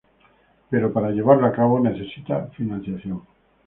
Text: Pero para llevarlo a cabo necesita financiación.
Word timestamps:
Pero 0.71 0.91
para 0.91 1.11
llevarlo 1.11 1.45
a 1.45 1.51
cabo 1.51 1.79
necesita 1.79 2.47
financiación. 2.57 3.21